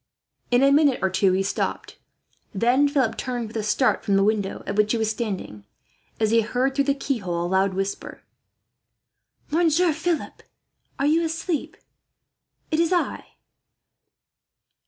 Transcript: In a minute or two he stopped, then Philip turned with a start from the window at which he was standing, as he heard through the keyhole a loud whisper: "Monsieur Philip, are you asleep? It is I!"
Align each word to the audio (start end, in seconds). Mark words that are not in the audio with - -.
In 0.49 0.63
a 0.63 0.71
minute 0.71 0.97
or 1.03 1.11
two 1.11 1.31
he 1.33 1.43
stopped, 1.43 1.99
then 2.55 2.87
Philip 2.87 3.17
turned 3.17 3.45
with 3.45 3.55
a 3.55 3.61
start 3.61 4.03
from 4.03 4.15
the 4.15 4.23
window 4.23 4.63
at 4.65 4.75
which 4.75 4.93
he 4.93 4.97
was 4.97 5.11
standing, 5.11 5.63
as 6.19 6.31
he 6.31 6.41
heard 6.41 6.73
through 6.73 6.85
the 6.85 6.95
keyhole 6.95 7.45
a 7.45 7.45
loud 7.45 7.75
whisper: 7.75 8.23
"Monsieur 9.51 9.93
Philip, 9.93 10.41
are 10.97 11.05
you 11.05 11.23
asleep? 11.23 11.77
It 12.71 12.79
is 12.79 12.91
I!" 12.91 13.35